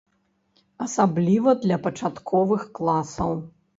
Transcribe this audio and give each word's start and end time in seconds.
Асабліва 0.85 1.55
для 1.67 1.77
пачатковых 1.85 2.61
класаў. 2.81 3.31